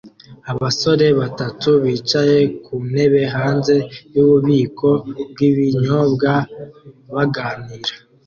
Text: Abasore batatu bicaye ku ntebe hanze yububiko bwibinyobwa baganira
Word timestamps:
Abasore 0.51 1.05
batatu 1.19 1.69
bicaye 1.83 2.39
ku 2.63 2.73
ntebe 2.89 3.21
hanze 3.35 3.75
yububiko 4.13 4.89
bwibinyobwa 5.29 6.31
baganira 7.13 7.93